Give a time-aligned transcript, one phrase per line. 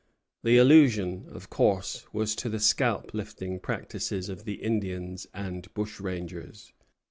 [0.41, 2.07] The allusion was of course
[2.37, 6.73] to the scalp lifting practices of the Indians and bushrangers.